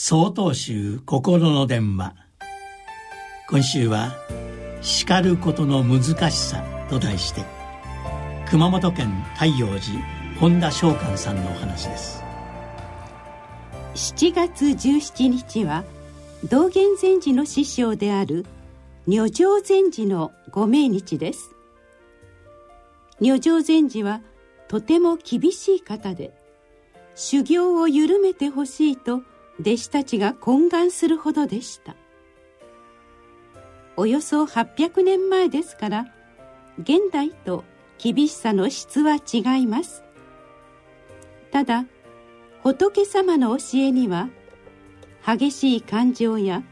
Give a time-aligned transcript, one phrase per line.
[0.00, 2.14] 総統集心の電話。
[3.50, 4.14] 今週は
[4.80, 7.44] 「叱ることの難しさ」と題して
[8.48, 9.80] 熊本県太陽寺
[10.38, 12.22] 本田翔寛さんのお話です。
[13.96, 15.82] 7月17日は
[16.48, 18.46] 道元禅師の師匠である
[19.08, 21.56] 如上禅師のご命日です。
[23.20, 24.20] 如上禅師は
[24.68, 26.32] とても厳しい方で
[27.16, 29.22] 修行を緩めてほしいと
[29.60, 31.96] 弟子たちが懇願するほどでした。
[33.96, 36.06] およそ800年前ですから
[36.78, 37.64] 現代と
[37.98, 40.04] 厳しさの質は違います。
[41.50, 41.84] ただ
[42.62, 44.28] 仏様の教えには
[45.26, 46.62] 激しい感情や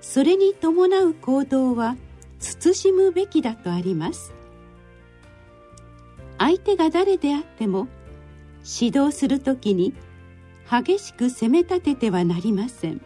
[0.00, 1.96] それに伴う行動は
[2.38, 4.32] 慎むべきだとあります。
[6.38, 7.88] 相手が誰であっても
[8.80, 9.92] 指導する時に
[10.70, 13.00] 激しく責め立ててはなりません。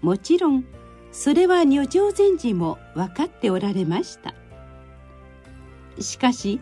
[0.00, 0.64] もちろん
[1.10, 4.34] それは如上禅師も分かっておられました。
[5.98, 6.60] しかし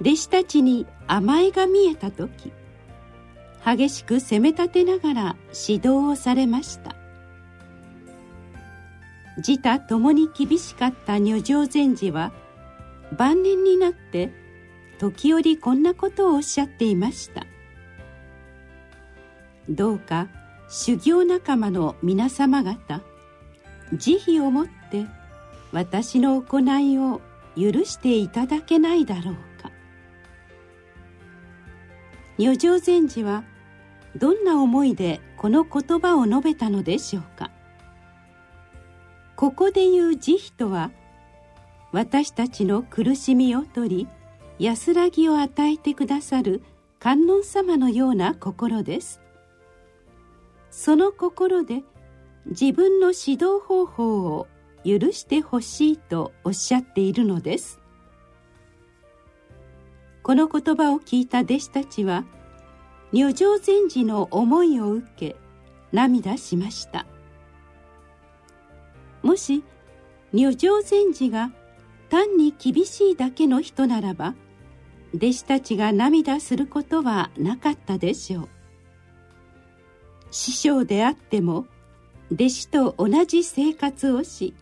[0.00, 2.52] 弟子たちに甘えが見えた時
[3.64, 5.36] 激しく責め立てながら
[5.68, 6.94] 指導をされました。
[9.38, 12.32] 自他ともに厳しかった如上禅師は
[13.16, 14.32] 晩年になって
[14.98, 17.43] 時折こんなことをおっしゃっていました。
[19.68, 20.28] どうか
[20.68, 23.02] 修行仲間の皆様方
[23.92, 25.06] 慈悲をもって
[25.72, 27.20] 私の行いを
[27.56, 29.70] 許していただけないだろうか。
[32.38, 33.44] 如上禅師は
[34.16, 37.50] どんな思いでこの言葉を述べたのでしょうか。
[39.36, 40.90] ここで言う慈悲とは
[41.92, 44.08] 私たちの苦しみを取り
[44.58, 46.62] 安らぎを与えてくださる
[46.98, 49.20] 観音様のような心です。
[50.76, 51.84] その心で
[52.46, 54.48] 自分の指導方法を
[54.84, 57.80] 許してほしいとおっしゃっているのです。
[60.24, 62.24] この言葉を聞いた弟子たちは
[63.12, 65.36] 如上禅師の思いを受け
[65.92, 67.06] 涙しました。
[69.22, 69.62] もし
[70.32, 71.52] 如上禅師が
[72.10, 74.34] 単に厳しいだけの人ならば
[75.14, 78.53] 弟子たちが涙することはなかったでしょう。
[80.34, 81.64] 師匠であっても
[82.32, 84.52] 弟子と同じ生活をし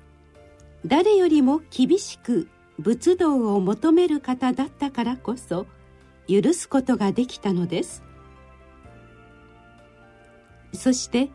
[0.85, 2.47] 誰よりも厳しく
[2.79, 5.67] 仏道を求める方だったからこそ
[6.29, 8.03] 許すことができたのです。
[10.75, 11.31] そして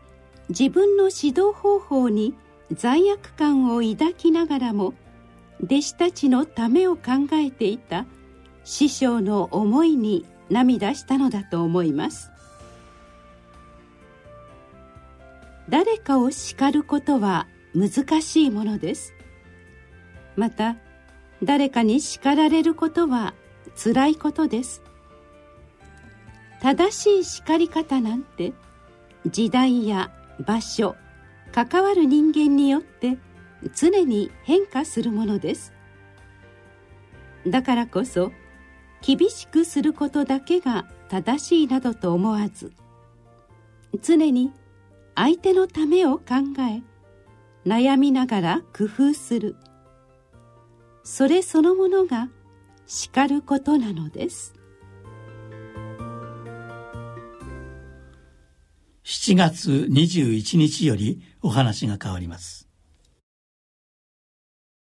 [0.50, 2.32] 自分の指導方法に
[2.72, 4.94] 罪悪感を抱きながらも
[5.64, 8.06] 弟子たちのためを考えていた
[8.62, 12.30] 師匠の思いに涙したのだと思います。
[15.68, 19.14] 誰かを叱ることは難しいものです。
[20.36, 20.76] また
[21.42, 23.34] 誰かに叱られることは
[23.74, 24.82] つらいことです。
[26.60, 28.52] 正しい叱り方なんて
[29.26, 30.10] 時代や
[30.44, 30.96] 場所
[31.52, 33.18] 関わる人間によって
[33.74, 35.72] 常に変化するものです。
[37.46, 38.32] だからこそ
[39.00, 42.72] 厳しくすることだけが正しいなどと思わず
[44.02, 44.52] 常に
[45.20, 46.24] 相手のためを考
[46.60, 46.80] え
[47.68, 49.56] 悩みながら工夫する。
[51.02, 52.28] それそのものが
[52.86, 54.54] 叱ることなのです。
[59.02, 62.67] 7月21日よりお話が変わります。